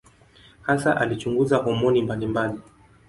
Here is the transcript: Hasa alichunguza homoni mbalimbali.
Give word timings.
Hasa 0.61 0.97
alichunguza 0.97 1.57
homoni 1.57 2.01
mbalimbali. 2.01 2.59